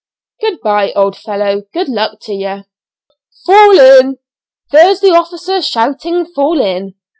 [0.41, 2.63] "Good bye, old fellow, good luck to ye."
[3.45, 4.17] "Fall in."
[4.71, 6.95] "There's the officer shouting 'fall in.'"